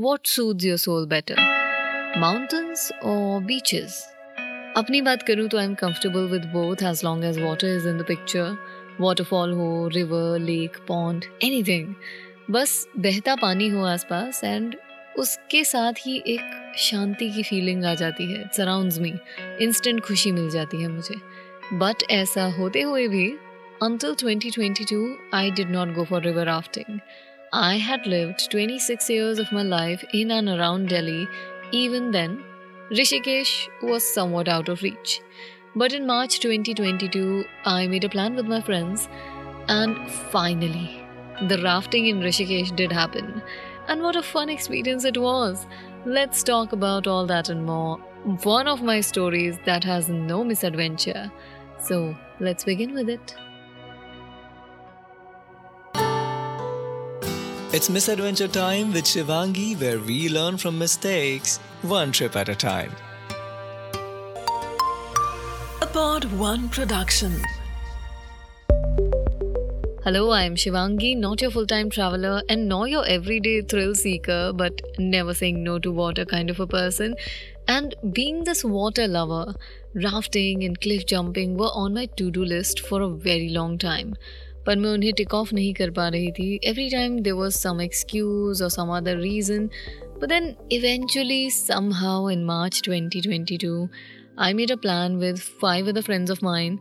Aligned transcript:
What 0.00 0.26
सूज 0.26 0.66
your 0.66 0.76
soul 0.76 1.06
better 1.06 1.36
mountains 2.18 2.92
और 2.92 3.42
beaches 3.42 4.14
अपनी 4.76 5.00
बात 5.00 5.22
करूँ 5.22 5.48
तो 5.48 5.58
I 5.58 5.64
am 5.64 5.74
comfortable 5.74 6.20
with 6.20 6.44
both 6.44 6.76
as 6.82 7.00
long 7.04 7.24
as 7.24 7.38
water 7.38 7.66
is 7.66 7.88
in 7.88 7.98
the 7.98 8.04
picture 8.08 8.56
waterfall 9.00 9.52
हो 9.52 9.88
रिवर 9.88 10.38
लेक 10.38 10.76
पॉन्ड 10.88 11.24
एनीथिंग 11.42 11.94
बस 12.50 12.88
बहता 12.98 13.34
पानी 13.34 13.68
हो 13.68 13.84
आसपास 13.84 14.44
एंड 14.44 14.76
उसके 15.18 15.64
साथ 15.64 15.92
ही 15.92 16.22
एक 16.26 16.74
शांति 16.78 17.30
की 17.30 17.42
फीलिंग 17.42 17.84
आ 17.84 17.94
जाती 17.94 18.32
है. 18.32 18.50
सराउंड्स 18.56 18.98
मी 18.98 19.14
इंस्टेंट 19.60 20.00
खुशी 20.00 20.32
मिल 20.32 20.50
जाती 20.50 20.82
है 20.82 20.88
मुझे. 20.88 21.14
बट 21.72 22.02
ऐसा 22.10 22.44
होते 22.44 22.80
हुए 22.80 23.08
भी, 23.08 23.34
until 23.82 24.14
2022 24.14 25.04
I 25.34 25.50
did 25.60 25.70
not 25.76 25.94
go 25.98 26.04
for 26.04 26.20
river 26.26 26.46
rafting. 26.50 27.00
I 27.56 27.76
had 27.76 28.04
lived 28.04 28.50
26 28.50 29.08
years 29.08 29.38
of 29.38 29.52
my 29.52 29.62
life 29.62 30.04
in 30.12 30.32
and 30.32 30.48
around 30.48 30.88
Delhi. 30.88 31.28
Even 31.70 32.10
then, 32.10 32.42
Rishikesh 32.90 33.68
was 33.80 34.02
somewhat 34.02 34.48
out 34.48 34.68
of 34.68 34.82
reach. 34.82 35.20
But 35.76 35.92
in 35.92 36.04
March 36.04 36.40
2022, 36.40 37.44
I 37.64 37.86
made 37.86 38.02
a 38.02 38.08
plan 38.08 38.34
with 38.34 38.46
my 38.46 38.60
friends, 38.60 39.08
and 39.68 40.10
finally, 40.32 41.06
the 41.48 41.62
rafting 41.62 42.06
in 42.06 42.22
Rishikesh 42.22 42.74
did 42.74 42.90
happen. 42.90 43.40
And 43.86 44.02
what 44.02 44.16
a 44.16 44.22
fun 44.22 44.48
experience 44.48 45.04
it 45.04 45.16
was! 45.16 45.64
Let's 46.04 46.42
talk 46.42 46.72
about 46.72 47.06
all 47.06 47.24
that 47.26 47.50
and 47.50 47.64
more. 47.64 47.98
One 48.42 48.66
of 48.66 48.82
my 48.82 49.00
stories 49.00 49.60
that 49.64 49.84
has 49.84 50.08
no 50.08 50.42
misadventure. 50.42 51.30
So, 51.78 52.16
let's 52.40 52.64
begin 52.64 52.94
with 52.94 53.08
it. 53.08 53.36
It's 57.74 57.90
Misadventure 57.90 58.46
Time 58.46 58.92
with 58.92 59.04
Shivangi, 59.04 59.80
where 59.80 59.98
we 59.98 60.28
learn 60.28 60.56
from 60.58 60.78
mistakes, 60.78 61.56
one 61.82 62.12
trip 62.12 62.36
at 62.36 62.48
a 62.48 62.54
time. 62.54 62.92
A 65.82 65.86
Pod 65.92 66.24
One 66.38 66.68
production. 66.68 67.32
Hello, 70.04 70.30
I 70.30 70.44
am 70.44 70.54
Shivangi, 70.54 71.16
not 71.16 71.42
your 71.42 71.50
full 71.50 71.66
time 71.66 71.90
traveler 71.90 72.42
and 72.48 72.68
nor 72.68 72.86
your 72.86 73.04
everyday 73.08 73.62
thrill 73.62 73.96
seeker, 73.96 74.52
but 74.54 74.80
never 75.00 75.34
saying 75.34 75.64
no 75.64 75.80
to 75.80 75.90
water 75.90 76.24
kind 76.24 76.50
of 76.50 76.60
a 76.60 76.68
person. 76.68 77.16
And 77.66 77.96
being 78.12 78.44
this 78.44 78.62
water 78.62 79.08
lover, 79.08 79.56
rafting 79.94 80.62
and 80.62 80.80
cliff 80.80 81.06
jumping 81.06 81.56
were 81.56 81.74
on 81.74 81.94
my 81.94 82.06
to 82.18 82.30
do 82.30 82.44
list 82.44 82.86
for 82.86 83.02
a 83.02 83.08
very 83.08 83.48
long 83.48 83.78
time. 83.78 84.14
पर 84.66 84.76
मैं 84.76 84.90
उन्हें 84.90 85.12
टिक 85.16 85.34
of 85.34 85.54
नहीं 85.54 85.72
कर 85.74 85.90
पा 85.90 86.08
रही 86.08 86.30
थी। 86.32 86.48
Every 86.64 86.88
time 86.90 87.18
there 87.20 87.32
was 87.32 87.56
some 87.58 87.80
excuse 87.80 88.62
और 88.62 88.70
some 88.70 88.96
other 88.96 89.18
reason 89.20 89.66
but 90.20 90.28
then 90.28 90.54
eventually 90.72 91.50
somehow 91.92 92.28
in 92.30 92.44
March 92.44 92.80
twenty 92.84 93.20
twenty 93.20 93.56
two 93.64 93.88
I 94.38 94.54
made 94.54 94.72
a 94.72 94.76
plan 94.84 95.16
with 95.16 95.38
five 95.62 95.88
other 95.88 96.02
friends 96.02 96.30
of 96.30 96.44
mine 96.44 96.78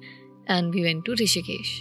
and 0.50 0.74
we 0.76 0.84
went 0.84 1.06
to 1.06 1.14
Rishikesh 1.24 1.80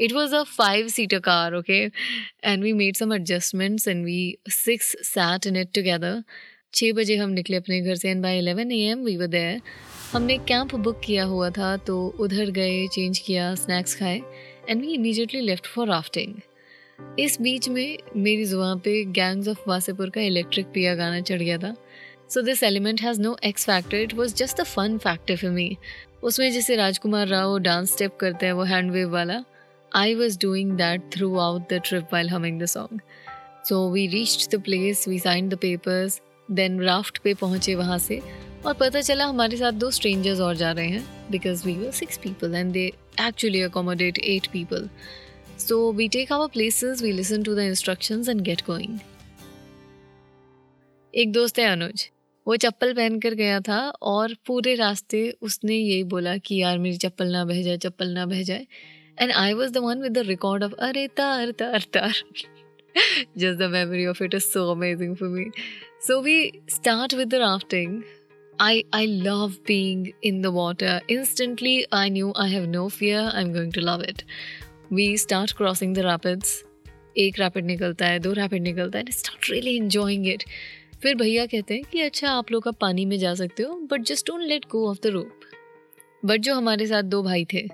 it 0.00 0.12
was 0.12 0.32
a 0.32 0.44
five 0.48 0.90
seater 0.90 1.18
car, 1.20 1.54
okay? 1.54 1.90
And 2.42 2.62
we 2.62 2.72
made 2.72 2.96
some 2.96 3.12
adjustments 3.12 3.86
and 3.86 4.04
we 4.04 4.38
six 4.48 4.94
sat 5.02 5.46
in 5.46 5.56
it 5.56 5.72
together. 5.74 6.12
छः 6.74 6.92
बजे 6.92 7.14
हम 7.16 7.30
निकले 7.30 7.56
अपने 7.56 7.80
घर 7.80 7.94
से 7.94 8.10
and 8.10 8.22
by 8.22 8.36
eleven 8.38 8.72
a 8.72 8.76
m 8.88 9.04
we 9.04 9.16
there 9.26 9.60
हमने 10.12 10.36
camp 10.38 10.74
book 10.74 11.00
किया 11.04 11.24
हुआ 11.24 11.48
था 11.50 11.76
तो 11.76 11.96
उधर 12.20 12.50
गए 12.50 12.86
चेंज 12.86 13.18
किया 13.18 13.54
स्नैक्स 13.54 13.94
खाए 13.94 14.20
and 14.68 14.80
we 14.80 14.92
immediately 14.94 15.40
left 15.40 15.66
for 15.66 15.88
rafting 15.88 16.34
इस 17.20 17.40
बीच 17.40 17.68
में 17.68 17.98
मेरी 18.16 18.44
ज़ुबान 18.44 18.78
पे 18.78 19.02
गैंग्स 19.12 19.48
ऑफ़ 19.48 19.68
वासेपुर 19.68 20.10
का 20.10 20.20
इलेक्ट्रिक 20.20 20.66
पिया 20.66 20.94
गाना 20.94 21.20
चढ़ 21.20 21.42
गया 21.42 21.58
था। 21.58 21.74
So 22.28 22.42
this 22.42 22.62
element 22.62 23.02
has 23.02 23.20
no 23.20 23.36
x 23.44 23.66
factor 23.66 23.96
it 23.96 24.14
was 24.14 24.34
just 24.34 24.60
a 24.60 24.64
fun 24.66 24.98
factor 24.98 25.36
for 25.36 25.50
me 25.50 25.76
उसमें 26.22 26.50
जैसे 26.52 26.76
राजकुमार 26.76 27.26
राव 27.28 27.58
डांस 27.58 27.92
स्टेप 27.92 28.16
करते 28.20 28.46
हैं, 28.46 28.52
वो 28.52 28.62
हैंड 28.64 28.90
वेव 28.92 29.12
वाला 29.12 29.42
I 29.92 30.14
was 30.14 30.38
doing 30.38 30.72
that 30.76 31.10
throughout 31.38 31.72
the 31.72 31.80
trip 31.84 32.08
while 32.12 32.30
humming 32.30 32.62
the 32.62 32.66
song 32.68 33.00
so 33.68 33.88
we 33.92 34.06
reach 34.06 34.48
the 34.54 34.62
place 34.62 35.06
we 35.08 35.18
sign 35.18 35.48
the 35.48 35.58
papers 35.58 36.20
then 36.50 36.80
raft 36.80 37.18
पे 37.18 37.34
पहुँचे 37.34 37.74
वहाँ 37.74 37.98
से 37.98 38.20
और 38.66 38.74
पता 38.74 39.00
चला 39.00 39.26
हमारे 39.26 39.56
साथ 39.56 39.72
दो 39.72 39.90
स्ट्रेंजर्स 39.90 40.40
और 40.40 40.56
जा 40.56 40.72
रहे 40.72 40.88
हैं 40.88 41.30
because 41.30 41.66
we 41.66 41.74
were 41.74 41.90
six 41.92 42.18
people 42.18 42.54
and 42.54 42.72
they 42.72 42.86
actually 43.20 43.62
accommodate 43.62 44.18
eight 44.18 44.46
people 44.46 44.88
so 45.58 45.80
we 45.92 46.08
take 46.08 46.32
our 46.32 46.48
places 46.48 47.02
we 47.02 47.12
listen 47.12 47.42
to 47.42 47.54
the 47.54 47.58
instructions 47.68 48.28
and 48.28 48.40
get 48.40 48.62
going 48.66 48.98
एक 51.14 51.32
दोस्त 51.32 51.58
है 51.58 51.66
अनुज। 51.66 52.08
वो 52.46 52.56
चप्पल 52.56 52.92
पहन 52.94 53.18
कर 53.20 53.34
गया 53.34 53.60
था 53.60 53.78
और 54.02 54.34
पूरे 54.46 54.74
रास्ते 54.74 55.18
उसने 55.42 55.76
यही 55.76 56.04
बोला 56.04 56.36
कि 56.38 56.60
यार 56.60 56.78
मेरी 56.78 56.96
चप्पल 56.96 57.32
ना 57.32 57.44
बह 57.44 57.62
जाए, 57.62 57.76
चप्पल 57.76 58.08
ना 58.08 58.26
बह 58.26 58.42
जाए। 58.42 58.66
And 59.20 59.32
I 59.32 59.52
was 59.52 59.72
the 59.72 59.78
one 59.78 60.02
with 60.02 60.12
the 60.12 60.26
record 60.26 60.64
of 60.64 60.72
अरे 60.80 61.06
तार 61.16 61.50
तार 61.52 61.84
तार। 61.94 62.22
Just 63.38 63.58
the 63.58 63.70
memory 63.72 64.06
of 64.06 64.22
it 64.24 64.34
is 64.34 64.44
so 64.44 64.70
amazing 64.72 65.16
for 65.16 65.28
me 65.28 65.50
so 66.06 66.20
we 66.22 66.40
start 66.70 67.14
with 67.14 67.28
the 67.28 67.42
rafting 67.42 68.00
I, 68.58 68.84
I 68.92 69.04
love 69.04 69.62
being 69.64 70.14
in 70.20 70.42
the 70.42 70.50
water. 70.50 71.00
Instantly, 71.08 71.86
I 71.92 72.08
knew 72.08 72.32
I 72.34 72.48
have 72.48 72.64
no 72.68 72.88
fear. 72.90 73.20
I'm 73.32 73.52
going 73.52 73.70
to 73.72 73.80
love 73.80 74.00
it. 74.02 74.24
We 74.90 75.16
start 75.16 75.54
crossing 75.54 75.92
the 75.92 76.02
rapids. 76.04 76.56
एक 77.16 77.38
rapid 77.40 77.64
निकलता 77.66 78.06
है 78.06 78.18
दो 78.18 78.32
rapid 78.32 78.62
निकलता 78.62 78.98
है 78.98 79.10
start 79.10 79.50
really 79.50 79.76
enjoying 79.76 80.26
it 80.28 80.42
फिर 81.02 81.14
भैया 81.14 81.46
कहते 81.46 81.74
हैं 81.74 81.84
कि 81.92 82.00
अच्छा 82.00 82.30
आप 82.30 82.50
लोग 82.52 82.68
अब 82.68 82.74
पानी 82.80 83.04
में 83.06 83.16
जा 83.18 83.34
सकते 83.34 83.62
हो 83.62 83.74
but 83.90 84.02
just 84.06 84.26
don't 84.26 84.42
let 84.42 84.66
go 84.70 84.86
of 84.90 84.98
the 85.02 85.10
rope 85.12 85.40
but 86.22 86.40
जो 86.40 86.54
हमारे 86.54 86.86
साथ 86.86 87.02
दो 87.14 87.22
भाई 87.22 87.44
थे 87.52 87.66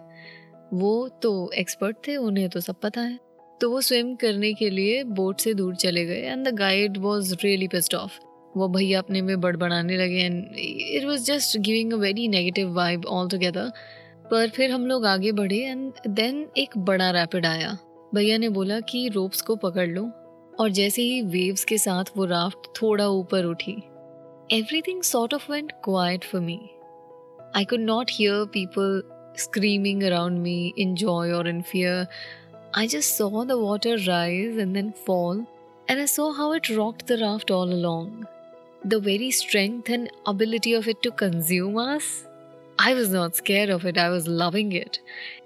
वो 0.72 1.08
तो 1.22 1.32
एक्सपर्ट 1.58 1.96
थे 2.08 2.16
उन्हें 2.16 2.48
तो 2.48 2.60
सब 2.60 2.80
पता 2.80 3.00
है 3.00 3.18
तो 3.60 3.70
वो 3.70 3.80
स्विम 3.80 4.14
करने 4.14 4.52
के 4.54 4.70
लिए 4.70 5.02
बोट 5.04 5.40
से 5.40 5.54
दूर 5.54 5.74
चले 5.74 6.04
गए 6.04 6.20
and 6.20 6.48
the 6.48 6.54
guide 6.54 6.98
was 6.98 7.34
really 7.34 7.68
pissed 7.68 7.94
off 7.94 8.18
वो 8.56 8.68
भैया 8.68 8.98
अपने 8.98 9.22
में 9.22 9.40
बड़बड़ाने 9.40 9.96
लगे 9.96 10.20
and 10.20 10.56
it 10.58 11.04
was 11.04 11.24
just 11.24 11.58
giving 11.58 11.92
a 11.92 11.96
very 11.96 12.28
negative 12.28 12.74
vibe 12.74 13.06
all 13.06 13.28
together 13.28 13.70
पर 14.30 14.48
फिर 14.48 14.70
हम 14.70 14.86
लोग 14.86 15.06
आगे 15.06 15.32
बढ़े 15.32 15.56
एंड 15.56 15.92
देन 16.08 16.46
एक 16.56 16.78
बड़ा 16.78 17.10
रैपिड 17.10 17.46
आया. 17.46 17.78
भैया 18.14 18.38
ने 18.38 18.48
बोला 18.48 18.80
कि 18.80 19.08
रोप्स 19.08 19.42
को 19.42 19.56
पकड़ 19.56 19.88
लो 19.88 20.02
और 20.60 20.70
जैसे 20.70 21.02
ही 21.02 21.22
वेव्स 21.22 21.64
के 21.64 21.78
साथ 21.78 22.04
वो 22.16 22.24
राफ्ट 22.24 22.82
थोड़ा 22.82 23.08
ऊपर 23.08 23.44
उठी. 23.44 23.76
Everything 24.52 25.02
sort 25.02 25.34
of 25.34 25.52
went 25.52 25.72
quiet 25.84 26.24
for 26.24 26.40
me 26.40 26.60
I 27.56 27.64
could 27.64 27.80
not 27.80 28.10
hear 28.10 28.44
people 28.44 29.02
screaming 29.38 30.02
around 30.02 30.38
me 30.38 30.72
in 30.78 30.96
joy 30.96 31.32
or 31.32 31.46
in 31.46 31.62
fear. 31.62 32.06
I 32.76 32.86
just 32.86 33.16
saw 33.16 33.44
the 33.44 33.58
water 33.58 33.96
rise 34.06 34.56
and 34.56 34.74
then 34.74 34.92
fall, 34.92 35.46
and 35.88 36.00
I 36.00 36.06
saw 36.06 36.32
how 36.32 36.52
it 36.52 36.68
rocked 36.70 37.06
the 37.06 37.18
raft 37.18 37.50
all 37.50 37.72
along. 37.72 38.26
the 38.92 39.00
very 39.00 39.30
strength 39.30 39.88
and 39.88 40.10
ability 40.26 40.74
of 40.74 40.88
it 40.88 41.02
to 41.02 41.10
consume 41.10 41.78
us. 41.78 42.26
I 42.78 42.92
was 42.94 43.08
not 43.10 43.36
scared 43.36 43.70
of 43.70 43.86
it, 43.86 43.96
I 43.96 44.08
was 44.10 44.26
loving 44.28 44.72
it. 44.72 44.98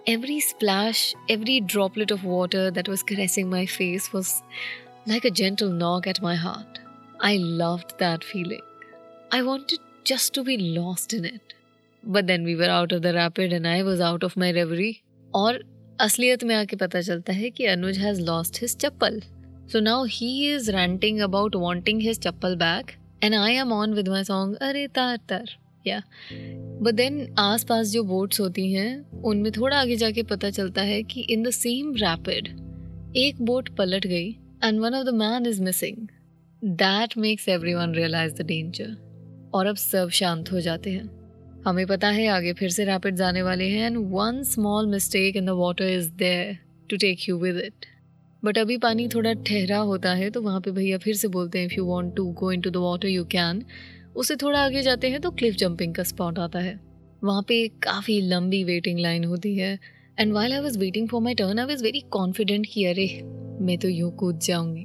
Every 0.07 0.41
splash, 0.41 1.15
every 1.29 1.61
droplet 1.61 2.11
of 2.11 2.25
water 2.25 2.71
that 2.71 2.89
was 2.89 3.05
caressing 3.05 3.49
my 3.49 3.65
face 3.67 4.13
was 4.13 4.43
like 5.07 5.25
a 5.25 5.31
gentle 5.31 5.71
knock 5.71 6.07
at 6.07 6.21
my 6.21 6.35
heart. 6.35 6.81
I 7.21 7.37
loved 7.37 7.99
that 7.99 8.25
feeling. 8.25 8.63
I 9.31 9.43
wanted 9.43 9.79
just 10.05 10.35
to 10.35 10.43
be 10.43 10.57
lost 10.57 11.13
in 11.13 11.25
it. 11.25 11.55
But 12.03 12.27
then 12.27 12.43
we 12.45 12.57
were 12.57 12.73
out 12.81 12.93
of 12.93 13.03
the 13.03 13.15
rapid 13.15 13.53
and 13.53 13.69
I 13.69 13.83
was 13.83 14.01
out 14.01 14.23
of 14.23 14.37
my 14.37 14.53
reverie. 14.53 15.03
और 15.35 15.63
असलियत 16.01 16.43
में 16.45 16.55
आके 16.55 16.77
पता 16.77 17.01
चलता 17.01 17.33
है 17.33 17.49
कि 17.51 17.65
Anuj 17.67 17.99
has 17.99 18.21
lost 18.23 18.61
his 18.63 18.77
chappal. 18.77 19.21
So 19.73 19.81
now 19.81 20.05
he 20.05 20.29
is 20.55 20.71
ranting 20.71 21.21
about 21.21 21.57
wanting 21.57 22.03
his 22.03 22.21
chappal 22.21 22.55
back 22.57 22.93
and 23.25 23.35
I 23.35 23.55
am 23.55 23.73
on 23.73 23.95
with 23.95 24.09
my 24.09 24.25
song 24.25 24.57
अरे 24.57 24.87
तार 24.89 25.17
तार. 25.29 25.51
या 25.87 26.03
बट 26.83 26.95
देन 26.95 27.35
आस 27.39 27.65
पास 27.65 27.87
जो 27.87 28.03
बोट्स 28.05 28.41
होती 28.41 28.73
हैं, 28.73 29.23
उनमें 29.23 29.51
थोड़ा 29.53 29.81
आगे 29.81 29.97
जाके 29.97 30.23
पता 30.23 30.51
चलता 30.51 30.83
है 30.83 31.03
कि 31.03 31.21
इन 31.21 31.43
द 31.43 31.51
सेम 31.51 31.95
रैपिड 31.97 32.49
एक 33.17 33.43
बोट 33.43 33.69
पलट 33.77 34.07
गई 34.07 34.31
and 34.65 34.81
one 34.81 34.95
of 34.95 35.07
the 35.07 35.15
man 35.15 35.47
is 35.47 35.63
missing 35.63 36.09
that 36.63 37.19
makes 37.19 37.49
everyone 37.75 37.95
realise 37.95 38.35
the 38.35 38.47
danger 38.47 38.97
और 39.55 39.67
अब 39.67 39.77
सब 39.77 40.11
शांत 40.11 40.53
हो 40.53 40.61
जाते 40.61 40.91
हैं। 40.91 41.18
हमें 41.69 41.87
पता 41.87 42.09
है, 42.09 42.27
आगे 42.29 42.53
फिर 42.53 42.71
से 42.71 42.85
रैपिड 42.85 43.15
जाने 43.15 43.43
वाले 43.43 43.69
हैं 43.69 43.87
and 43.87 43.97
one 44.11 44.43
small 44.45 44.87
mistake 44.87 45.37
in 45.37 45.47
the 45.47 45.51
water 45.57 45.89
is 45.89 46.11
there 46.19 46.57
to 46.91 46.97
take 46.97 47.29
you 47.29 47.39
with 47.39 47.57
it 47.57 47.87
but 48.43 48.59
अभी 48.59 48.77
पानी 48.79 49.09
थोड़ा 49.09 49.33
ठहरा 49.33 49.79
होता 49.79 50.13
है 50.15 50.31
तो 50.31 50.43
वहाँ 50.43 50.61
पे 50.61 50.71
भैया 50.71 50.99
फिर 50.99 51.15
से 51.15 51.29
बोलते 51.29 51.59
हैं 51.59 51.67
if 51.67 51.75
you 51.75 51.85
want 51.85 52.15
to 52.17 52.25
go 52.33 52.53
into 52.61 52.71
the 52.71 52.77
water 52.77 53.09
you 53.09 53.25
can 53.25 53.63
उससे 54.17 54.37
थोड़ा 54.37 54.61
आगे 54.61 54.83
जाते 54.83 55.11
हैं 55.11 55.21
तो 55.21 55.31
क्लिफ 55.31 55.55
जंपिंग 55.55 55.95
का 55.95 56.03
स्पॉट 56.03 56.39
आता 56.39 56.59
है। 56.59 56.79
वहाँ 57.25 57.43
पे 57.43 57.67
काफ़ी 57.83 58.21
लंबी 58.21 58.63
वेटिंग 58.65 58.99
लाइन 58.99 59.25
होती 59.25 59.57
है। 59.57 59.79
And 60.19 60.33
while 60.33 60.53
I 60.53 60.61
was 60.61 60.79
waiting 60.79 61.09
for 61.09 61.21
my 61.23 61.35
turn 61.35 61.59
I 61.59 61.67
was 61.67 61.83
very 61.85 62.01
confident 62.11 62.67
कि 62.73 62.85
अरे, 62.85 63.07
मैं 63.61 63.79
तो 63.79 63.89
यूँ 63.89 64.11
कूद 64.17 64.39
जाऊँगी। 64.39 64.85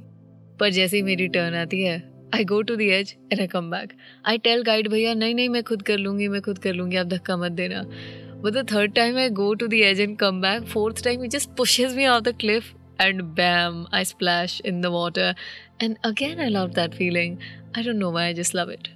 पर 0.60 0.70
जैसे 0.70 0.96
ही 0.96 1.02
मेरी 1.02 1.28
टर्न 1.28 1.54
आती 1.54 1.82
है 1.82 1.98
I 2.34 2.44
go 2.44 2.60
to 2.62 2.76
the 2.76 2.88
edge 2.90 3.14
and 3.32 3.40
I 3.40 3.46
come 3.46 3.70
back 3.70 3.92
I 4.26 4.38
tell 4.44 4.62
guide 4.62 4.88
भैया 4.88 5.14
नहीं 5.14 5.34
नहीं 5.34 5.48
मैं 5.48 5.62
खुद 5.62 5.82
कर 5.82 5.98
लूँगी 5.98 6.28
मैं 6.28 6.40
खुद 6.42 6.58
कर 6.58 6.74
लूँगी 6.74 6.96
आप 6.96 7.06
धक्का 7.06 7.36
मत 7.36 7.52
देना 7.62 7.82
but 7.82 8.52
the 8.52 8.66
third 8.72 8.94
time 8.94 9.18
I 9.18 9.30
go 9.42 9.52
to 9.54 9.66
the 9.66 9.82
edge 9.82 10.00
and 10.00 10.16
come 10.18 10.40
back 10.40 10.64
fourth 10.68 11.04
time 11.04 11.22
he 11.22 11.28
just 11.28 11.56
pushes 11.56 11.96
me 11.96 12.04
out 12.04 12.22
the 12.22 12.36
cliff 12.40 12.74
and 12.98 13.34
bam, 13.34 13.86
I 13.92 14.02
splash 14.04 14.60
in 14.60 14.80
the 14.80 14.90
water. 14.90 15.34
And 15.80 15.98
again, 16.04 16.40
I 16.40 16.48
love 16.48 16.74
that 16.74 16.94
feeling. 16.94 17.38
I 17.74 17.82
don't 17.82 17.98
know 17.98 18.10
why, 18.10 18.26
I 18.26 18.32
just 18.34 18.54
love 18.54 18.68
it. 18.70 18.88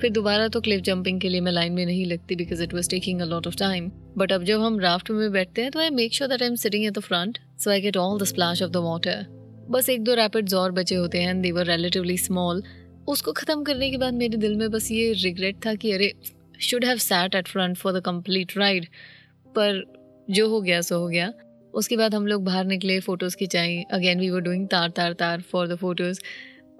फिर 0.00 0.10
दोबारा 0.10 0.46
तो 0.48 0.60
cliff 0.60 0.80
jumping 0.82 1.20
के 1.20 1.28
लिए 1.28 1.40
मैं 1.40 1.52
line 1.52 1.72
में 1.72 1.84
नहीं 1.86 2.04
लगती 2.06 2.36
because 2.36 2.62
it 2.62 2.72
was 2.74 2.88
taking 2.90 3.20
a 3.20 3.24
lot 3.24 3.46
of 3.46 3.56
time 3.56 3.90
but 4.18 4.32
अब 4.32 4.44
जब 4.44 4.60
हम 4.60 4.78
राफ्ट 4.80 5.10
में 5.10 5.30
बैठते 5.32 5.62
हैं 5.62 5.70
तो 5.70 5.80
I 5.80 5.90
make 5.90 6.14
sure 6.14 6.28
that 6.28 6.42
I 6.42 6.48
am 6.48 6.54
sitting 6.62 6.84
at 6.84 6.92
the 6.92 7.00
front 7.00 7.38
so 7.64 7.70
I 7.70 7.80
get 7.80 7.96
all 7.96 8.18
the 8.20 8.24
splash 8.24 8.62
of 8.62 8.70
the 8.70 8.82
water 8.84 9.24
बस 9.70 9.88
एक 9.88 10.02
दो 10.04 10.14
रैपिड्स 10.14 10.54
और 10.54 10.72
बचे 10.72 10.94
होते 10.94 11.18
हैं 11.18 11.40
दे 11.42 11.52
वर 11.52 11.66
रिलेटिवली 11.66 12.16
स्मॉल 12.18 12.62
उसको 13.08 13.32
ख़त्म 13.32 13.62
करने 13.64 13.90
के 13.90 13.96
बाद 13.96 14.14
मेरे 14.14 14.36
दिल 14.36 14.56
में 14.56 14.70
बस 14.70 14.90
ये 14.90 15.12
रिग्रेट 15.22 15.56
था 15.66 15.74
कि 15.74 15.92
अरे 15.92 16.12
should 16.60 16.84
have 16.84 16.96
sat 16.98 17.34
at 17.34 17.48
front 17.48 17.76
for 17.76 17.92
the 17.92 18.02
complete 18.04 18.56
ride 18.58 18.86
पर 19.54 19.84
जो 20.28 20.48
हो 20.48 20.60
गया, 20.60 20.80
सो 20.80 20.98
हो 20.98 21.08
गया। 21.08 21.32
उसके 21.74 21.96
बाद 21.96 22.14
हम 22.14 22.26
लोग 22.26 22.44
बाहर 22.44 22.64
निकले 22.66 22.98
फ़ोटोज़ 23.00 23.36
खिंचाई। 23.36 23.82
अगेन 23.92 24.20
वी 24.20 24.30
वर 24.30 24.40
डूइंग 24.40 24.66
तार 24.68 24.90
तार 24.90 25.12
तार 25.12 25.40
for 25.52 25.68
the 25.68 25.76
photos 25.78 26.20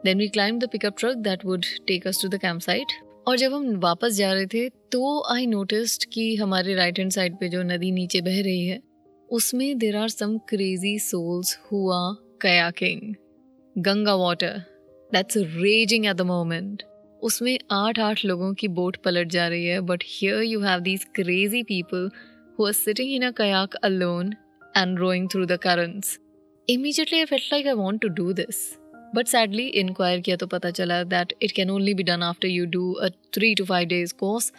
then 0.05 0.19
we 0.19 0.29
climb 0.29 0.59
the 0.59 0.69
pickup 0.73 0.99
truck 0.99 1.17
that 1.19 1.45
would 1.45 1.65
take 1.87 2.07
us 2.07 2.23
to 2.23 2.29
the 2.29 2.41
camp 2.41 2.61
site 2.61 2.93
और 3.27 3.37
जब 3.37 3.55
हम 3.55 3.75
वापस 3.81 4.13
जा 4.13 4.33
रहे 4.33 4.47
थे 4.47 4.69
तो 4.93 5.23
आई 5.35 5.47
नोटिस्ड 5.47 6.05
कि 6.13 6.35
हमारे 6.37 6.75
राइट 6.75 6.99
हैंड 6.99 7.13
साइड 7.13 7.39
पे 7.41 7.49
जो 7.49 7.63
नदी 7.65 7.91
नीचे 7.93 8.21
बह 8.21 8.41
रही 8.43 8.67
है, 8.67 8.81
उसमें 9.29 9.79
there 9.79 9.97
are 9.97 10.09
some 10.09 10.37
crazy 10.49 10.99
souls 11.01 11.59
हुआ 11.73 12.01
kayaking 12.43 13.15
Ganga 13.77 14.15
water 14.17 14.63
that's 15.13 15.37
raging 15.37 16.07
at 16.07 16.17
the 16.17 16.31
moment 16.35 16.83
उसमें 17.29 17.57
आठ 17.73 17.99
आठ 18.11 18.25
लोगों 18.25 18.53
की 18.61 18.69
बोट 18.79 18.97
पलट 19.05 19.29
जा 19.33 19.49
रही 19.49 19.67
है 19.67 19.81
but 19.91 20.05
here 20.07 20.43
you 20.43 20.61
have 20.61 20.81
these 20.91 21.05
crazy 21.15 21.63
people 21.73 22.11
who 22.59 22.67
are 22.67 22.73
sitting 22.85 23.13
in 23.15 23.27
a 23.27 23.31
kayak 23.43 23.75
alone 23.91 24.35
and 24.75 25.01
rowing 25.01 25.29
through 25.29 25.47
the 25.47 25.59
currents. 25.59 26.19
Immediately, 26.69 27.23
I 27.23 27.27
felt 27.27 27.51
like 27.51 27.67
I 27.67 27.75
want 27.75 28.01
to 28.03 28.09
do 28.09 28.33
this. 28.33 28.79
But 29.15 29.29
sadly, 29.29 29.77
inquire 29.77 30.21
kiya 30.21 30.39
to 30.39 30.47
pata 30.47 30.69
chala 30.69 31.09
that 31.11 31.33
it 31.41 31.55
can 31.55 31.71
only 31.71 31.95
be 31.95 32.03
done 32.03 32.23
after 32.23 32.49
you 32.49 32.67
do 32.67 32.85
a 33.01 33.11
3 33.33 33.55
to 33.57 33.67
5 33.67 33.89
days 33.89 34.13
course. 34.13 34.53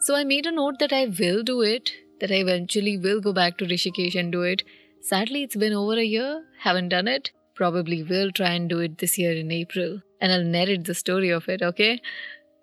So 0.00 0.16
I 0.16 0.24
made 0.24 0.46
a 0.46 0.52
note 0.52 0.80
that 0.80 0.92
I 0.92 1.04
will 1.20 1.42
do 1.42 1.60
it, 1.62 1.92
that 2.20 2.32
I 2.32 2.40
eventually 2.46 2.96
will 2.98 3.20
go 3.20 3.32
back 3.32 3.56
to 3.58 3.66
Rishikesh 3.66 4.18
and 4.18 4.32
do 4.32 4.42
it. 4.42 4.64
Sadly, 5.00 5.42
it's 5.44 5.56
been 5.56 5.72
over 5.72 5.94
a 5.94 6.04
year, 6.04 6.42
haven't 6.58 6.88
done 6.88 7.08
it. 7.08 7.30
Probably 7.54 8.02
will 8.02 8.30
try 8.32 8.50
and 8.50 8.68
do 8.68 8.80
it 8.80 8.98
this 8.98 9.18
year 9.18 9.32
in 9.32 9.50
April. 9.50 10.02
And 10.20 10.32
I'll 10.32 10.44
narrate 10.44 10.84
the 10.84 10.94
story 10.94 11.30
of 11.30 11.48
it, 11.48 11.62
okay? 11.62 12.00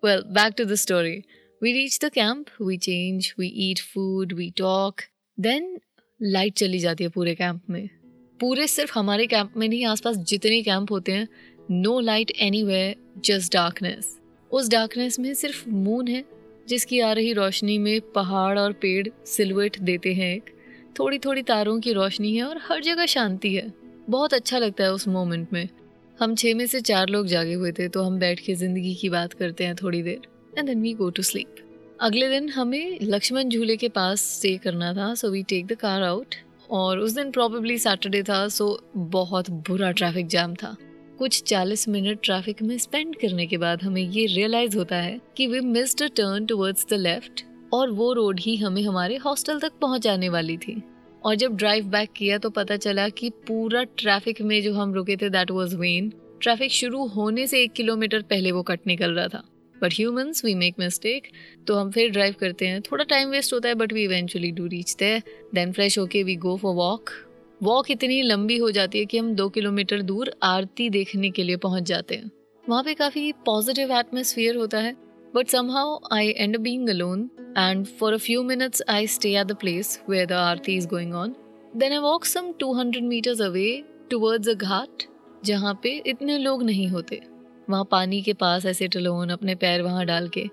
Well, 0.01 0.23
back 0.23 0.55
to 0.55 0.65
the 0.65 0.77
story. 0.77 1.25
We 1.61 1.73
reach 1.73 1.99
the 1.99 2.09
camp, 2.09 2.49
we 2.59 2.77
change, 2.77 3.35
we 3.38 3.47
eat 3.47 3.79
food, 3.79 4.33
we 4.33 4.51
talk. 4.51 5.09
Then 5.38 5.79
light 6.23 6.53
चली 6.53 6.79
जाती 6.79 7.03
है 7.03 7.09
पूरे 7.09 7.35
camp 7.35 7.61
में 7.69 7.89
पूरे 8.39 8.67
सिर्फ़ 8.67 8.91
हमारे 8.95 9.27
camp 9.27 9.53
में 9.57 9.67
नहीं 9.69 9.85
आसपास 9.85 10.17
कैंप 10.29 10.91
होते 10.91 11.11
हैं 11.11 11.27
no 11.71 11.99
light 11.99 12.31
anyway 12.63 12.95
just 13.25 13.53
darkness 13.53 14.19
उस 14.51 14.69
डार्कनेस 14.69 15.19
में 15.19 15.33
सिर्फ़ 15.33 15.69
मून 15.69 16.07
है 16.07 16.23
जिसकी 16.67 16.99
आ 16.99 17.11
रही 17.11 17.33
रोशनी 17.33 17.77
में 17.77 18.01
पहाड़ 18.15 18.59
और 18.59 18.73
पेड़ 18.73 19.07
सिलवेट 19.25 19.79
देते 19.79 20.13
हैं 20.13 20.35
एक 20.35 20.49
थोड़ी 20.99 21.19
थोड़ी 21.19 21.41
तारों 21.41 21.79
की 21.79 21.93
रोशनी 21.93 22.35
है 22.35 22.43
और 22.43 22.59
हर 22.69 22.81
जगह 22.83 23.05
शांति 23.05 23.55
है 23.55 23.73
बहुत 24.09 24.33
अच्छा 24.33 24.57
लगता 24.57 24.83
है 24.83 24.94
उस 24.94 25.07
मोमेंट 25.07 25.53
में। 25.53 25.68
हम 26.19 26.36
छः 26.36 26.56
में 26.56 26.65
से 26.68 26.81
चार 26.81 27.09
लोग 27.09 27.27
जागे 27.27 27.53
हुए 27.53 27.71
थे 27.71 27.88
तो 27.88 28.03
हम 28.03 28.19
बैठ 28.19 28.39
के 28.39 28.56
ज़िंदगी 28.56 28.94
की 28.95 29.09
बात 29.09 29.33
करते 29.33 29.63
हैं 29.63 29.75
थोड़ी 29.75 30.01
देर 30.03 30.27
and 30.57 30.68
then 30.68 30.81
we 30.81 30.94
go 30.94 31.09
to 31.09 31.24
sleep 31.24 31.56
अगले 32.01 32.30
दिन 32.30 32.50
हमें 32.50 32.98
लक्ष्मण 33.01 33.50
झूले 33.50 33.77
के 33.77 33.89
पास 33.89 34.21
स्टे 34.38 34.56
करना 34.57 34.94
था 34.94 35.13
so 35.15 35.30
we 35.31 35.44
take 35.44 35.65
the 35.68 35.75
car 35.75 36.03
out 36.03 36.36
और 36.69 37.00
उस 37.00 37.12
दिन 37.12 37.31
प्रॉबेबली 37.31 37.77
सैटरडे 37.77 38.24
था 38.24 38.48
सो 38.48 38.68
बहुत 38.95 39.50
बुरा 39.50 39.92
ट्रैफ़िक 39.92 40.27
जाम 40.27 40.56
था। 40.56 40.75
कुछ 41.19 41.42
40 41.44 41.88
मिनट 41.89 42.19
ट्रैफ़िक 42.24 42.62
में 42.62 42.77
स्पेंड 42.77 43.15
करने 43.15 43.48
के 43.48 43.57
बाद 43.57 43.83
हमें 43.83 44.01
ये 44.01 44.25
रियलाइज़ 44.25 44.77
होता 44.77 44.95
है 44.95 45.19
कि 45.38 45.48
we 45.48 45.59
missed 45.59 46.03
a 46.03 46.07
turn 46.15 46.45
towards 46.45 46.86
the 46.89 46.94
left 46.94 47.44
और 47.74 47.89
वो 47.89 48.12
रोड 48.13 48.39
ही 48.39 48.56
हमें 48.56 48.81
हमारे 48.83 49.18
हॉस्टल 49.18 49.59
तक 49.59 49.71
पहुँचाने 49.81 50.30
वाली 50.30 50.57
थी। 50.57 50.81
और 51.21 51.35
जब 51.35 51.56
ड्राइव 51.57 51.85
बैक 51.88 52.09
किया 52.15 52.38
तो 52.38 52.50
पता 52.50 52.77
चला 52.77 53.07
कि 53.09 53.29
पूरा 53.47 53.83
ट्रैफ़िक 53.97 54.41
में 54.41 54.62
जो 54.63 54.73
हम 54.73 54.94
रुके 54.94 55.15
थे 55.18 55.29
दैट 55.29 55.51
वाज 55.51 55.73
वेन 55.75 56.12
ट्रैफ़िक 56.41 56.71
शुरू 56.71 57.06
होने 57.07 57.47
से 57.47 57.62
एक 57.63 57.71
किलोमीटर 57.71 58.21
पहले 58.21 58.51
वो 58.51 58.63
कट 58.63 58.88
निकल 58.88 59.12
रहा 59.12 59.27
था। 59.27 59.44
But 59.75 59.94
humans 59.94 60.44
we 60.45 60.53
make 60.56 60.75
mistake 60.79 61.27
तो 61.68 61.75
हम 61.75 61.91
फिर 61.91 62.09
ड्राइव 62.12 62.35
करते 62.39 62.68
हैं। 62.68 62.81
थोड़ा 62.81 63.03
टाइम 63.03 63.29
वेस्ट 63.29 63.53
होता 63.53 63.69
है 63.69 63.75
but 63.75 63.94
we 63.94 64.03
eventually 64.03 64.51
do 64.51 64.65
reach 64.68 64.95
they 65.00 65.18
then 65.53 65.71
fresh 65.71 65.97
होके 66.00 66.23
we 66.23 66.35
go 66.38 66.56
for 66.57 66.75
walk 66.75 67.09
walk 67.63 67.91
इतनी 67.91 68.21
लंबी 68.21 68.57
हो 68.57 68.71
जाती 68.71 69.00
है 69.00 69.06
कि 69.06 69.17
हम 69.17 69.33
दो 69.35 69.47
किलोमीटर 69.50 70.01
दूर 70.01 70.33
आरती 70.44 70.89
देखने 70.89 71.29
के 71.29 71.44
लिए 71.44 71.57
पहुँच 71.57 71.83
जाते 71.83 72.15
हैं। 72.15 72.31
वहाँ 72.63 72.83
पे 72.83 72.94
काफ़ी 72.94 73.31
पॉजिटिव 73.45 73.91
एटमोसफियर 73.91 74.56
होता 74.56 74.79
है। 74.79 74.95
But 75.35 75.47
somehow 75.47 75.97
I 76.11 76.29
end 76.29 76.57
being 76.57 76.89
alone 76.89 77.29
and 77.57 77.85
for 77.99 78.13
a 78.13 78.17
few 78.17 78.43
minutes 78.43 78.83
I 78.89 79.07
stay 79.07 79.35
at 79.39 79.47
the 79.47 79.55
place 79.55 79.99
where 80.09 80.25
the 80.25 80.31
aarti 80.31 80.75
is 80.77 80.87
going 80.87 81.13
on 81.15 81.35
then 81.75 81.91
I 81.93 81.99
walk 81.99 82.25
some 82.25 82.51
two 82.59 82.73
hundred 82.73 83.03
metres 83.03 83.41
away 83.41 83.83
towards 84.09 84.49
a 84.49 84.53
ghat 84.53 85.03
जहाँ 85.45 85.79
पे 85.83 85.95
इतने 86.07 86.37
लोग 86.37 86.63
नहीं 86.63 86.87
होते। 86.87 87.21
वहाँ 87.69 87.87
पानी 87.91 88.21
के 88.21 88.33
पास 88.33 88.65
ऐसे 88.65 88.87
टलोन 88.87 89.29
अपने 89.29 89.55
पैर 89.55 89.81
वहाँ 89.81 90.05
डाल 90.05 90.27
के। 90.29 90.45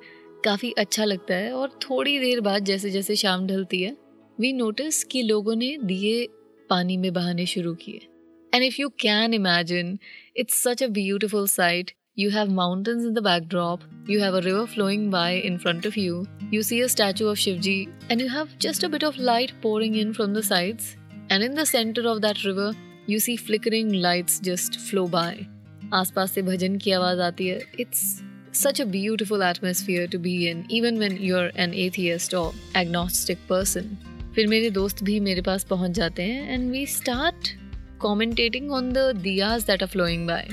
काफ़ी 0.45 0.71
अच्छा 0.79 1.05
लगता 1.05 1.35
है 1.35 1.53
और 1.53 1.79
थोड़ी 1.83 2.19
देर 2.19 2.41
बाद 2.41 2.65
जैसे 2.65 2.91
जैसे 2.91 3.17
शाम 3.17 3.47
ढलती 3.47 3.83
है 3.83 3.97
वी 4.39 4.53
नोटिस 4.53 5.03
कि 5.05 5.23
लोगों 5.23 5.55
ने 5.57 5.77
दिए 5.83 6.27
पानी 6.71 6.97
में 6.97 7.13
बहाने 7.13 7.47
शुरू 7.47 7.75
किए। 7.75 8.01
And 8.53 8.65
if 8.65 8.81
you 8.81 8.89
can 9.01 9.35
imagine 9.35 9.99
it's 10.37 10.63
such 10.63 10.83
a 10.83 10.87
beautiful 10.89 11.47
sight 11.49 11.91
You 12.19 12.31
have 12.31 12.51
mountains 12.51 13.05
in 13.05 13.15
the 13.15 13.23
backdrop, 13.23 13.83
you 14.09 14.19
have 14.19 14.35
a 14.35 14.41
river 14.41 14.67
flowing 14.67 15.09
by 15.09 15.35
in 15.49 15.57
front 15.57 15.85
of 15.87 15.97
you, 15.97 16.27
you 16.51 16.65
see 16.65 16.81
a 16.81 16.89
statue 16.89 17.29
of 17.29 17.37
Shivji, 17.37 17.93
and 18.11 18.21
you 18.21 18.29
have 18.29 18.59
just 18.59 18.83
a 18.83 18.89
bit 18.89 19.05
of 19.05 19.19
light 19.19 19.53
pouring 19.63 19.95
in 19.95 20.13
from 20.13 20.35
the 20.35 20.43
sides. 20.43 20.97
And 21.31 21.45
in 21.45 21.55
the 21.55 21.65
center 21.65 22.09
of 22.09 22.21
that 22.23 22.43
river, 22.43 22.73
you 23.07 23.21
see 23.21 23.37
flickering 23.37 23.93
lights 23.93 24.41
just 24.41 24.81
flow 24.81 25.07
by. 25.07 25.47
आसपास 25.95 26.33
से 26.33 26.43
भजन 26.43 26.77
की 26.77 26.91
आवाज़ 26.93 27.21
आती 27.27 27.47
है 27.49 27.61
it's 27.81 28.03
such 28.63 28.81
a 28.81 28.87
beautiful 28.95 29.45
atmosphere 29.49 30.09
to 30.15 30.19
be 30.25 30.35
in 30.51 30.65
even 30.79 30.99
when 31.03 31.17
you're 31.27 31.51
an 31.65 31.77
atheist 31.85 32.35
or 32.41 32.47
agnostic 32.81 33.45
person 33.53 33.93
फिर 34.35 34.47
मेरे 34.47 34.71
दोस्त 34.71 35.03
भी 35.05 35.21
मेरे 35.29 35.43
पास 35.51 35.65
पहुँच 35.71 35.91
जाते 35.99 36.23
हैं 36.23 36.53
and 36.53 36.71
we 36.71 36.85
start 36.97 37.53
commentating 38.01 38.73
on 38.81 38.93
the 38.93 39.13
diyas 39.29 39.65
that 39.67 39.83
are 39.83 39.89
flowing 39.89 40.27
by 40.29 40.49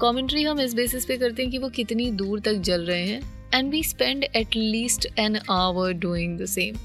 commentary 0.00 0.42
हम 0.42 0.60
इस 0.60 0.74
बेसिस 0.74 1.04
पे 1.04 1.16
करते 1.16 1.42
हैं 1.42 1.50
कि 1.50 1.58
वो 1.58 1.68
कितनी 1.68 2.10
दूर 2.10 2.40
तक 2.40 2.52
जल 2.52 2.84
रहे 2.84 3.06
हैं 3.06 3.20
and 3.54 3.70
we 3.70 3.82
spend 3.84 4.24
at 4.24 4.56
least 4.56 5.06
an 5.18 5.36
hour 5.50 5.92
doing 5.92 6.38
the 6.38 6.46
same 6.46 6.76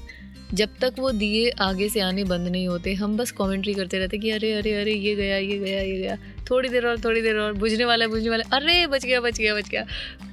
जब 0.54 0.74
तक 0.80 0.94
वो 0.98 1.10
दिए 1.10 1.48
आगे 1.50 1.88
से 1.88 2.00
आने 2.00 2.24
बंद 2.24 2.48
नहीं 2.48 2.66
होते, 2.68 2.92
हम 2.94 3.16
बस 3.16 3.30
कमेंट्री 3.30 3.72
करते 3.74 3.98
रहते 3.98 4.18
कि 4.18 4.30
अरे 4.30 4.52
अरे 4.52 4.72
अरे, 4.72 4.92
ये 4.92 5.14
गया 5.14 5.36
ये 5.36 5.58
गया 5.58 5.80
ये 5.80 5.96
गया। 5.98 6.16
थोड़ी 6.50 6.68
देर 6.68 6.86
और, 6.86 7.00
थोड़ी 7.00 7.22
देर 7.22 7.38
और, 7.38 7.52
बुझने 7.52 7.84
वाला 7.84 8.06
बुझने 8.06 8.28
वाला। 8.30 8.56
अरे, 8.56 8.86
बच 8.86 9.04
गया 9.06 9.20
बच 9.20 9.38
गया 9.38 9.54
बच 9.54 9.68
गया। 9.68 9.84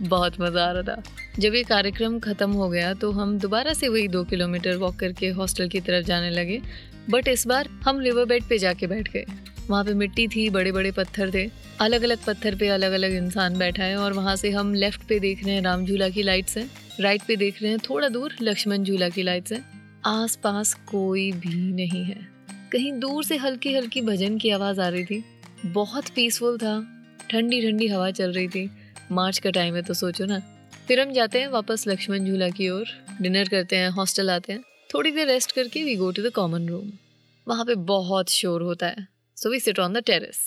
बहुत 0.02 0.40
मज़ा 0.42 0.66
आ 0.66 0.72
रहा 0.72 0.82
था। 0.84 1.04
जब 1.40 1.56
ये 1.56 1.63
कार्यक्रम 1.63 2.20
ख़त्म 2.20 2.52
हो 2.52 2.70
गया 2.70 2.94
तो 2.94 3.12
हम 3.12 3.38
दोबारा 3.40 3.74
से 3.74 3.88
वही 3.88 4.08
दो 4.08 4.24
किलोमीटर 4.24 4.75
वॉक 4.75 4.96
करके 4.96 5.30
हॉस्टल 5.30 5.70
की 5.70 5.80
तरफ़ 5.80 6.06
जाने 6.06 6.30
लगे। 6.30 6.62
बट 7.10 7.28
इस 7.28 7.48
बार 7.48 7.70
हम 7.86 8.00
रिवर 8.00 8.25
बेड 8.25 8.44
पे 8.44 8.58
जाके 8.58 8.88
बैठ 8.88 9.12
गए। 9.12 9.25
वहाँ 9.70 9.84
पे 9.86 9.93
मिट्टी 9.93 10.27
थी 10.27 10.50
बड़े 10.50 10.72
बड़े 10.72 10.91
पत्थर 10.91 11.32
थे। 11.34 11.50
अलग 11.82 12.03
अलग 12.03 12.24
पत्थर 12.27 12.55
पे 12.55 12.67
अलग 12.67 12.91
अलग 12.91 13.12
इंसान 13.12 13.58
बैठा 13.58 13.84
है 13.84 13.98
और 13.98 14.13
वहाँ 14.13 14.36
से 14.36 14.51
हम 14.51 14.74
लेफ़्ट 14.74 15.01
पे 15.03 15.20
देख 15.20 15.46
रहे 15.46 15.55
हैं 15.55 15.62
राम 15.62 15.86
झूला 15.86 16.10
की 16.10 16.24
लाइट्स 16.24 16.58
हैं 16.58 16.72
राइट 17.00 17.22
पे 17.27 17.36
देख 17.36 17.62
रहे 17.62 17.72
हैं 17.72 17.79
थोड़ा 17.79 18.08
दूर 18.08 18.36
लक्ष्मण 18.41 18.84
झूला 18.84 19.10
की 19.10 19.24
लाइट 19.24 19.51
लाइट्स 19.51 19.51
हैं 19.51 20.01
आसपास 20.05 20.74
कोई 20.74 21.32
भी 21.32 21.72
नहीं 21.72 22.03
है। 22.05 22.27
कहीं 22.72 23.00
दूर 23.00 23.24
से 23.24 23.38
हल्की 23.38 23.74
हल्की 23.74 24.01
भजन 24.01 24.38
की 24.38 24.50
आवाज़ 24.50 24.82
आ 24.82 24.88
रही 24.88 25.05
थी। 25.05 25.24
बहुत 25.65 26.10
पीसफुल 26.10 26.58
था। 26.58 26.74
ठंडी 27.29 27.62
ठंडी 27.62 27.88
हवा 27.88 28.12
चल 28.12 28.32
रही 28.32 28.48
थी। 28.48 28.70
मार्च 29.12 29.38
का 29.38 29.50
टाइम 29.50 29.75
है 29.75 29.82
तो 29.82 29.93
सोचो 29.93 30.25
ना। 30.25 30.39
फिर 30.88 31.00
हम 31.00 31.12
जाते 31.12 31.39
हैं 31.39 31.48
वापस 31.48 31.88
लक्ष्मण 31.88 32.25
झूला 32.25 32.50
की 32.50 32.70
ओर। 32.70 32.86
डिनर 33.22 33.48
करते 33.48 33.75
हैं 33.75 33.89
हॉस्टल 33.89 34.29
आते 34.29 34.53
हैं। 34.53 34.63
थोड़ी 34.93 35.12
देर 35.12 35.27
रेस्ट 35.27 35.51
करके 35.51 35.84
we 35.84 35.96
go 35.96 36.12
to 36.12 36.24
the 36.24 36.32
common 36.32 36.67
room 36.67 36.91
वहाँ 37.48 37.65
पे 37.65 37.75
बहुत 37.75 38.29
शोर 38.29 38.62
होता 38.62 38.88
है। 38.88 39.12
So 39.44 39.50
we 39.50 39.60
sit 39.60 39.80
on 39.80 39.94
the 39.94 39.98
terrace 39.98 40.38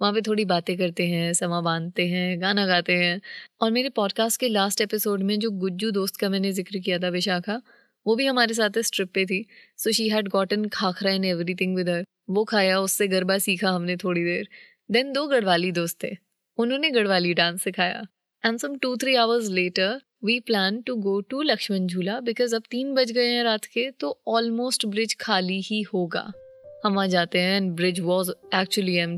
वहाँ 0.00 0.12
पे 0.12 0.20
थोड़ी 0.20 0.44
बातें 0.44 0.76
करते 0.78 1.06
हैं, 1.06 1.32
समा 1.32 1.60
बांधते 1.60 2.06
हैं, 2.06 2.40
गाना 2.40 2.66
गाते 2.66 2.92
हैं। 2.92 3.20
और 3.60 3.70
मेरे 3.70 3.88
पॉडकास्ट 3.88 4.40
के 4.40 4.48
लास्ट 4.48 4.80
एपिसोड 4.80 5.22
में 5.22 5.38
जो 5.38 5.50
गुज्जू 5.50 5.90
दोस्त 5.90 6.16
का 6.16 6.28
मैंने 6.28 6.52
ज़िक्र 6.52 6.78
किया 6.78 6.98
था 6.98 7.08
विशाखा, 7.08 7.60
वो 8.06 8.16
भी 8.16 8.26
हमारे 8.26 8.54
साथ 8.54 8.78
इस 8.78 8.92
ट्रिप 8.92 9.12
पे 9.14 9.24
थी। 9.26 9.44
So 9.78 9.92
she 9.92 10.08
had 10.08 10.28
gotten 10.28 10.64
khakhra 10.68 11.10
in 11.10 11.24
everything 11.24 11.76
with 11.76 11.88
her 11.88 12.04
वो 12.30 12.44
खाया, 12.44 12.80
उससे 12.80 13.08
गरबा 13.08 13.38
सीखा 13.38 13.70
हमने 13.70 13.96
थोड़ी 13.96 14.24
देर। 14.24 14.48
देन 14.90 15.12
दो 15.12 15.26
गढ़वाली 15.26 15.72
दोस्त 15.72 16.02
थे। 16.04 16.16
उन्होंने 16.58 16.90
गढ़वाली 16.90 17.34
डांस 17.34 17.62
सिखाया। 17.62 18.04
And 18.44 18.58
some 18.58 18.76
two 18.76 18.96
three 18.96 19.14
hours 19.14 19.48
later 19.50 20.00
we 20.24 20.40
plan 20.40 20.82
to 20.82 20.96
go 20.96 21.20
to 21.20 21.42
Lakshman 21.42 21.86
Jhula 21.86 22.20
because 22.20 22.56
अब 22.56 22.62
तीन 22.70 22.94
बज 22.94 23.12
गए 23.12 23.28
हैं 23.28 23.44
रात 23.44 23.64
के 23.64 23.90
तो 23.90 24.18
ऑलमोस्ट 24.28 24.86
ब्रिज 24.86 25.16
खाली 25.20 25.60
ही 25.60 25.82
होगा। 25.82 26.30
हम 26.84 26.94
वहाँ 26.94 27.08
जाते 27.08 27.38
हैं 27.38 27.56
and 27.56 27.72
bridge 27.76 28.00
was 28.00 28.30
actually 28.54 28.96
M 28.96 29.16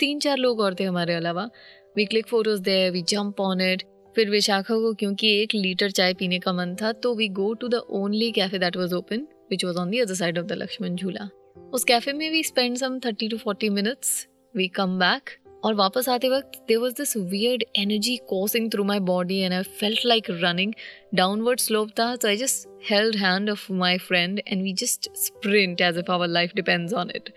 तीन 0.00 0.18
चार 0.18 0.36
लोग 0.36 0.60
और 0.60 0.74
थे 0.74 0.84
हमारे 0.84 1.14
अलावा। 1.14 1.48
We 1.96 2.04
click 2.04 2.26
photos 2.26 2.62
they 2.62 2.78
we 2.90 3.02
jump 3.02 3.40
on 3.40 3.60
it 3.60 3.82
फिर 4.16 4.30
विशाखा 4.30 4.74
को 4.74 4.92
क्योंकि 4.94 5.28
एक 5.42 5.54
लीटर 5.54 5.90
चाय 5.90 6.14
पीने 6.14 6.38
का 6.38 6.52
मन 6.52 6.74
था 6.82 6.92
तो 6.92 7.14
we 7.14 7.28
go 7.28 7.52
to 7.54 7.68
the 7.68 7.74
only 7.74 8.30
cafe 8.32 8.58
that 8.58 8.76
was 8.76 8.94
open 8.94 9.26
which 9.50 9.64
was 9.64 9.76
on 9.76 9.90
the 9.90 9.98
other 9.98 10.14
side 10.14 10.38
of 10.38 10.46
the 10.46 10.52
Lakshman 10.52 10.96
Jhula 10.96 11.28
उस 11.72 11.84
कैफ़े 11.84 12.12
में 12.12 12.30
we 12.30 12.42
spend 12.42 12.76
some 12.76 12.98
thirty 12.98 13.28
to 13.28 13.38
forty 13.38 13.68
minutes 13.70 14.28
we 14.56 14.68
come 14.68 14.98
back 14.98 15.30
और 15.64 15.74
वापस 15.74 16.08
आते 16.08 16.28
वक्त 16.28 16.58
there 16.68 16.78
was 16.78 16.94
this 16.96 17.16
weird 17.16 17.64
energy 17.78 18.16
coursing 18.28 18.70
through 18.72 18.84
my 18.84 19.00
body 19.10 19.38
and 19.38 19.54
I 19.54 19.62
felt 19.80 20.06
like 20.06 20.30
running 20.42 20.72
downward 21.14 21.60
slope 21.60 21.90
था 21.98 22.14
तो 22.16 22.28
I 22.28 22.36
just 22.36 22.68
held 22.90 23.16
hand 23.16 23.50
of 23.50 23.72
my 23.72 23.98
friend 24.08 24.40
and 24.46 24.62
we 24.62 24.72
just 24.84 25.10
sprint 25.24 25.80
as 25.80 25.98
if 25.98 26.12
our 26.12 26.28
life 26.28 26.54
depends 26.56 26.94
on 27.02 27.10
it 27.16 27.32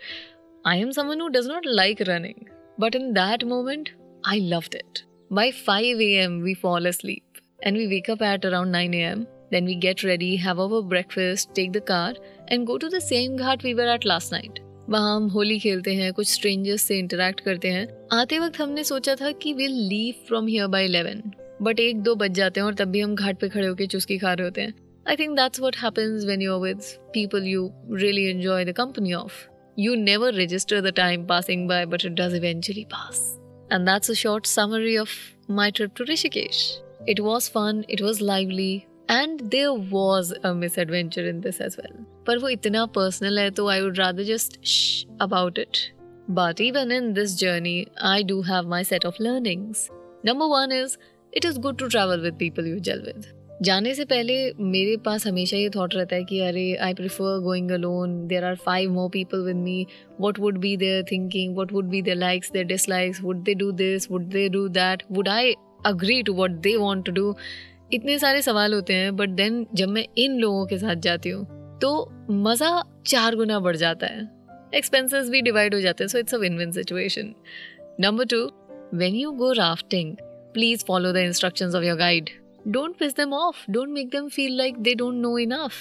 I 0.66 0.80
am 0.80 0.90
someone 1.00 1.20
who 1.20 1.28
does 1.38 1.48
not 1.48 1.66
like 1.66 2.02
running 2.08 2.46
but 2.80 2.96
in 2.96 3.12
that 3.12 3.44
moment 3.54 3.90
I 4.28 4.48
loved 4.48 4.74
it 4.74 5.06
By 5.28 5.50
5 5.50 6.00
a.m., 6.00 6.40
we 6.40 6.54
fall 6.54 6.86
asleep 6.86 7.24
and 7.60 7.76
we 7.76 7.88
wake 7.88 8.08
up 8.08 8.22
at 8.22 8.44
around 8.44 8.70
9 8.70 8.94
a.m. 8.94 9.26
Then 9.50 9.64
we 9.64 9.74
get 9.74 10.04
ready, 10.04 10.36
have 10.36 10.60
our 10.60 10.82
breakfast, 10.82 11.52
take 11.52 11.72
the 11.72 11.80
car, 11.80 12.14
and 12.46 12.64
go 12.64 12.78
to 12.78 12.88
the 12.88 13.00
same 13.00 13.36
ghat 13.36 13.64
we 13.64 13.74
were 13.74 13.88
at 13.88 14.04
last 14.04 14.30
night. 14.30 14.60
वहाँ 14.90 15.16
हम 15.16 15.26
होली 15.26 15.58
खेलते 15.58 15.94
हैं 15.94 16.12
कुछ 16.12 16.28
strangers 16.28 16.82
से 16.82 16.98
interact 16.98 17.40
करते 17.40 17.68
हैं। 17.68 17.88
आते 18.12 18.38
वक्त 18.38 18.60
हमने 18.60 18.84
सोचा 18.84 19.14
था 19.14 19.32
कि 19.32 19.52
will 19.52 19.72
leave 19.72 20.14
from 20.28 20.46
here 20.46 20.66
by 20.66 20.84
eleven 20.84 21.22
but 21.62 21.80
एक 21.80 22.00
दो 22.00 22.14
बज 22.14 22.30
जाते 22.30 22.60
हैं 22.60 22.66
और 22.66 22.74
तब 22.74 22.88
भी 22.88 23.00
हम 23.00 23.14
घाट 23.14 23.38
पे 23.40 23.48
खड़े 23.48 23.66
होकर 23.66 23.86
चुस्की 23.86 24.18
खा 24.18 24.32
रहे 24.32 24.44
होते 24.44 24.60
हैं। 24.60 24.74
I 25.08 25.16
think 25.16 25.36
that's 25.36 25.60
what 25.60 25.76
happens 25.76 26.24
when 26.24 26.42
you 26.42 26.58
with 26.58 26.80
people 27.14 27.44
you 27.44 27.72
really 27.92 28.24
enjoy 28.24 28.64
the 28.64 28.72
company 28.72 29.12
of 29.12 29.32
you 29.78 29.94
never 29.94 30.34
register 30.34 30.80
the 30.80 30.86
time 30.86 31.26
passing 31.26 31.68
by 31.68 31.86
but 31.86 32.04
it 32.04 32.12
does 32.12 32.34
eventually 32.34 32.84
pass 32.84 33.40
And 33.72 33.88
that's 33.88 34.08
a 34.08 34.14
short 34.14 34.46
summary 34.46 34.92
of 34.96 35.14
my 35.48 35.64
trip 35.70 35.94
to 35.96 36.04
Rishikesh. 36.04 36.58
It 37.06 37.20
was 37.20 37.48
fun, 37.48 37.78
it 37.88 38.00
was 38.00 38.20
lively, 38.20 38.86
and 39.08 39.50
there 39.50 39.72
was 39.72 40.32
a 40.42 40.54
misadventure 40.54 41.26
in 41.28 41.40
this 41.40 41.60
as 41.60 41.76
well. 41.76 41.92
पर 42.26 42.38
वो 42.38 42.48
इतना 42.48 42.86
personal 42.92 43.38
है 43.38 43.50
तो 43.50 43.70
I 43.72 43.80
would 43.82 43.98
rather 43.98 44.24
just 44.24 44.58
shh 44.64 45.06
about 45.20 45.58
it. 45.58 45.92
But 46.28 46.60
even 46.60 46.90
in 46.90 47.14
this 47.14 47.36
journey, 47.36 47.86
I 48.02 48.22
do 48.22 48.42
have 48.42 48.66
my 48.66 48.82
set 48.82 49.04
of 49.04 49.20
learnings. 49.20 49.88
Number 50.24 50.48
one 50.48 50.72
is, 50.72 50.98
it 51.32 51.44
is 51.44 51.58
good 51.58 51.78
to 51.78 51.88
travel 51.88 52.20
with 52.20 52.38
people 52.38 52.66
you 52.66 52.80
gel 52.80 53.02
with. 53.08 53.26
जाने 53.62 53.94
से 53.94 54.04
पहले 54.04 54.34
मेरे 54.60 54.96
पास 55.04 55.26
हमेशा 55.26 55.56
ये 55.56 55.68
thought 55.76 55.94
रहता 55.94 56.16
है 56.16 56.24
कि 56.24 56.40
अरे 56.46 56.64
I 56.84 56.94
prefer 56.94 57.38
going 57.42 57.70
alone 57.72 58.26
there 58.28 58.44
are 58.44 58.54
five 58.64 58.90
more 58.92 59.08
people 59.10 59.44
with 59.44 59.56
me 59.56 59.86
what 60.20 60.38
would 60.38 60.58
be 60.60 60.76
their 60.76 61.04
thinking 61.12 61.56
what 61.58 61.72
would 61.72 61.84
be 61.90 62.02
their 62.02 62.16
likes 62.16 62.50
their 62.52 62.66
dislikes 62.66 63.22
would 63.22 63.42
they 63.44 63.54
do 63.62 63.70
this 63.78 64.10
would 64.10 64.26
they 64.32 64.48
do 64.48 64.66
that 64.68 65.02
would 65.12 65.28
I 65.28 65.54
agree 65.86 66.22
to 66.22 66.34
what 66.34 66.50
they 66.66 66.76
want 66.76 67.06
to 67.06 67.12
do 67.12 67.34
इतने 67.92 68.18
सारे 68.18 68.42
सवाल 68.42 68.74
होते 68.74 68.94
हैं 68.94 69.16
but 69.16 69.28
then 69.28 69.66
जब 69.74 69.88
मैं 69.88 70.06
इन 70.18 70.38
लोगों 70.38 70.66
के 70.66 70.78
साथ 70.78 70.96
जाती 70.96 71.30
हूँ 71.30 71.78
तो 71.78 71.90
मज़ा 72.30 72.82
चार 73.06 73.34
गुना 73.34 73.58
बढ़ 73.60 73.76
जाता 73.76 74.06
है। 74.06 74.28
एक्सपेंसिस 74.74 75.28
भी 75.28 75.42
डिवाइड 75.42 75.74
हो 75.74 75.80
जाते 75.80 76.04
हैं 76.04 76.08
so 76.08 76.18
it's 76.18 76.34
a 76.34 76.38
win 76.38 76.72
situation 76.72 77.34
number 78.00 78.24
two 78.24 78.44
when 78.94 79.14
you 79.14 79.30
go 79.32 79.52
rafting 79.52 80.16
please 80.54 80.84
follow 80.84 81.12
the 81.12 81.16
instruction 81.16 81.66
of 81.66 81.84
your 81.84 81.96
guide 81.96 82.30
don't 82.68 82.96
piss 82.98 83.16
them 83.16 83.32
off 83.32 83.64
don't 83.70 83.88
make 83.88 84.08
them 84.08 84.28
feel 84.28 84.56
like 84.56 84.78
they 84.78 84.94
don't 84.94 85.14
know 85.14 85.38
enough 85.38 85.72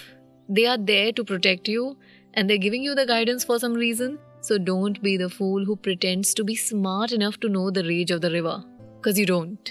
they 0.50 0.66
are 0.66 0.78
there 0.78 1.12
to 1.12 1.24
protect 1.24 1.70
you 1.70 1.96
and 2.38 2.48
they're 2.48 2.58
giving 2.58 2.86
you 2.86 2.94
the 2.94 3.00
guidance 3.00 3.46
for 3.46 3.60
some 3.60 3.76
reason 3.76 4.18
so 4.44 4.58
don't 4.58 5.02
be 5.04 5.18
the 5.18 5.28
fool 5.28 5.66
who 5.66 5.76
pretends 5.76 6.36
to 6.36 6.44
be 6.44 6.56
smart 6.56 7.14
enough 7.14 7.38
to 7.42 7.48
know 7.48 7.70
the 7.72 7.78
rage 7.78 8.14
of 8.14 8.20
the 8.20 8.26
river 8.26 8.52
because 8.52 9.20
you 9.20 9.26
don't 9.26 9.70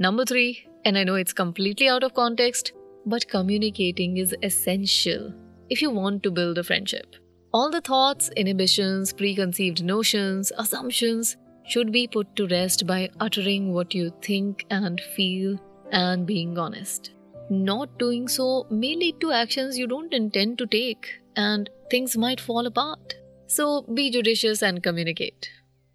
number 0.00 0.24
three 0.24 0.52
and 0.84 0.98
I 0.98 1.04
know 1.04 1.14
it's 1.14 1.32
completely 1.32 1.88
out 1.88 2.02
of 2.02 2.14
context, 2.14 2.72
but 3.06 3.28
communicating 3.28 4.16
is 4.16 4.34
essential 4.42 5.32
if 5.70 5.80
you 5.82 5.90
want 5.90 6.22
to 6.22 6.30
build 6.30 6.58
a 6.58 6.64
friendship. 6.64 7.16
All 7.52 7.70
the 7.70 7.80
thoughts, 7.80 8.30
inhibitions, 8.36 9.12
preconceived 9.12 9.82
notions, 9.84 10.52
assumptions 10.58 11.36
should 11.66 11.92
be 11.92 12.06
put 12.06 12.34
to 12.36 12.46
rest 12.48 12.86
by 12.86 13.10
uttering 13.20 13.72
what 13.72 13.94
you 13.94 14.12
think 14.22 14.64
and 14.70 15.00
feel 15.00 15.58
and 15.90 16.26
being 16.26 16.58
honest. 16.58 17.12
Not 17.50 17.98
doing 17.98 18.28
so 18.28 18.66
may 18.70 18.96
lead 18.96 19.20
to 19.20 19.32
actions 19.32 19.78
you 19.78 19.86
don't 19.86 20.14
intend 20.14 20.58
to 20.58 20.66
take, 20.66 21.20
and 21.36 21.68
things 21.90 22.16
might 22.16 22.40
fall 22.40 22.66
apart. 22.66 23.16
So 23.46 23.82
be 23.82 24.10
judicious 24.10 24.62
and 24.62 24.82
communicate. 24.82 25.50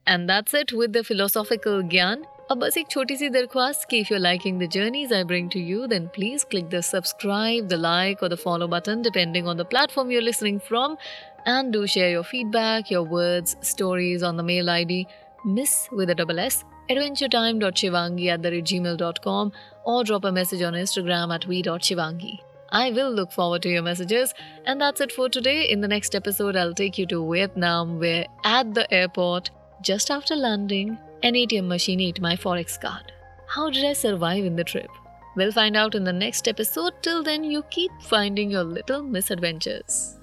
And 0.05 0.29
that's 0.29 0.53
it 0.53 0.71
with 0.71 0.93
the 0.93 1.03
philosophical 1.03 1.81
gyan. 1.81 2.23
अब 2.50 2.58
बस 2.58 2.76
एक 2.78 2.88
छोटी 2.90 3.16
सी 3.16 3.28
दरख्वास्त 3.30 3.88
कि 3.90 4.00
if 4.04 4.10
you're 4.12 4.22
liking 4.24 4.58
the 4.62 4.68
journeys 4.76 5.12
I 5.18 5.22
bring 5.32 5.48
to 5.54 5.62
you, 5.70 5.86
then 5.92 6.08
please 6.16 6.44
click 6.44 6.68
the 6.70 6.82
subscribe, 6.82 7.68
the 7.68 7.78
like, 7.84 8.22
or 8.22 8.28
the 8.28 8.40
follow 8.44 8.68
button 8.68 9.02
depending 9.02 9.48
on 9.52 9.62
the 9.62 9.64
platform 9.64 10.10
you're 10.10 10.28
listening 10.28 10.60
from, 10.60 10.98
and 11.46 11.72
do 11.72 11.86
share 11.86 12.10
your 12.10 12.24
feedback, 12.24 12.90
your 12.90 13.02
words, 13.02 13.56
stories 13.60 14.22
on 14.22 14.36
the 14.36 14.42
mail 14.42 14.70
ID 14.70 15.06
miss 15.44 15.88
with 15.90 16.10
a 16.10 16.14
double 16.14 16.38
S 16.38 16.64
adventuretime.shivangi 16.90 18.26
at 18.28 18.42
the 18.42 18.50
gmail.com 18.50 19.52
or 19.84 20.04
drop 20.04 20.24
a 20.24 20.32
message 20.32 20.62
on 20.62 20.74
Instagram 20.74 21.34
at 21.34 21.46
we.shivangi. 21.46 22.40
I 22.70 22.90
will 22.90 23.10
look 23.10 23.32
forward 23.32 23.62
to 23.62 23.68
your 23.68 23.82
messages. 23.82 24.34
And 24.64 24.80
that's 24.80 25.00
it 25.00 25.12
for 25.12 25.28
today. 25.28 25.68
In 25.70 25.80
the 25.80 25.88
next 25.88 26.14
episode, 26.14 26.56
I'll 26.56 26.74
take 26.74 26.98
you 26.98 27.06
to 27.06 27.30
Vietnam, 27.30 27.98
where 27.98 28.26
at 28.44 28.74
the 28.74 28.92
airport, 28.92 29.50
just 29.82 30.10
after 30.10 30.34
landing, 30.34 30.98
an 31.23 31.33
ATM 31.33 31.67
machine 31.67 31.99
ate 31.99 32.21
my 32.21 32.35
Forex 32.35 32.79
card. 32.79 33.11
How 33.47 33.69
did 33.69 33.85
I 33.85 33.93
survive 33.93 34.45
in 34.45 34.55
the 34.55 34.63
trip? 34.63 34.89
We'll 35.35 35.51
find 35.51 35.77
out 35.77 35.95
in 35.95 36.03
the 36.03 36.13
next 36.13 36.47
episode. 36.47 36.93
Till 37.01 37.23
then, 37.23 37.43
you 37.43 37.63
keep 37.69 37.91
finding 38.01 38.51
your 38.51 38.63
little 38.63 39.03
misadventures. 39.03 40.16